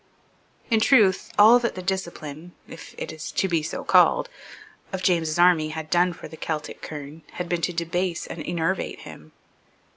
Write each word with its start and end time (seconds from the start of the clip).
In 0.71 0.79
truth, 0.79 1.31
all 1.37 1.59
that 1.59 1.75
the 1.75 1.83
discipline, 1.83 2.53
if 2.67 2.95
it 2.97 3.11
is 3.11 3.31
to 3.33 3.47
be 3.47 3.61
so 3.61 3.83
called, 3.83 4.29
of 4.91 5.03
James's 5.03 5.37
army 5.37 5.69
had 5.69 5.91
done 5.91 6.11
for 6.11 6.27
the 6.27 6.37
Celtic 6.37 6.81
kerne 6.81 7.21
had 7.33 7.47
been 7.47 7.61
to 7.61 7.71
debase 7.71 8.25
and 8.25 8.41
enervate 8.43 9.01
him. 9.01 9.31